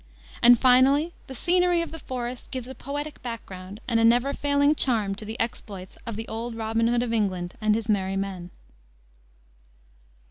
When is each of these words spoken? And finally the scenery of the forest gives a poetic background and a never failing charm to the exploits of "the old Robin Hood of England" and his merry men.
And 0.41 0.59
finally 0.59 1.13
the 1.27 1.35
scenery 1.35 1.83
of 1.83 1.91
the 1.91 1.99
forest 1.99 2.49
gives 2.49 2.67
a 2.67 2.73
poetic 2.73 3.21
background 3.21 3.81
and 3.87 3.99
a 3.99 4.03
never 4.03 4.33
failing 4.33 4.73
charm 4.73 5.13
to 5.13 5.25
the 5.25 5.39
exploits 5.39 5.95
of 6.07 6.15
"the 6.15 6.27
old 6.27 6.55
Robin 6.55 6.87
Hood 6.87 7.03
of 7.03 7.13
England" 7.13 7.53
and 7.61 7.75
his 7.75 7.87
merry 7.87 8.17
men. 8.17 8.49